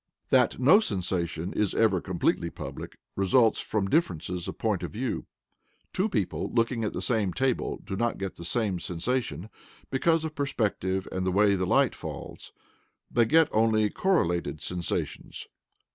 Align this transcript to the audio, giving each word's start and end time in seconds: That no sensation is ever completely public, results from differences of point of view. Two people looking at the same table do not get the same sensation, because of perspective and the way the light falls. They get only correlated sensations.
That 0.31 0.57
no 0.57 0.79
sensation 0.79 1.53
is 1.53 1.75
ever 1.75 2.01
completely 2.01 2.49
public, 2.49 2.97
results 3.15 3.59
from 3.59 3.87
differences 3.87 4.47
of 4.47 4.57
point 4.57 4.81
of 4.81 4.89
view. 4.89 5.27
Two 5.93 6.09
people 6.09 6.51
looking 6.51 6.83
at 6.83 6.93
the 6.93 7.03
same 7.03 7.33
table 7.33 7.77
do 7.83 7.95
not 7.95 8.17
get 8.17 8.35
the 8.35 8.43
same 8.43 8.79
sensation, 8.79 9.47
because 9.91 10.25
of 10.25 10.33
perspective 10.33 11.07
and 11.11 11.23
the 11.23 11.31
way 11.31 11.53
the 11.55 11.67
light 11.67 11.93
falls. 11.93 12.51
They 13.11 13.25
get 13.25 13.47
only 13.51 13.91
correlated 13.91 14.59
sensations. 14.59 15.45